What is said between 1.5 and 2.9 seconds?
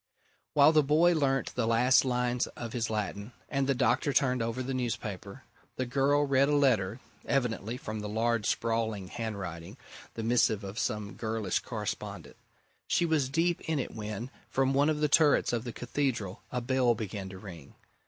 the last lines of his